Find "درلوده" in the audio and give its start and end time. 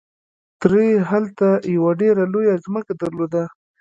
3.01-3.43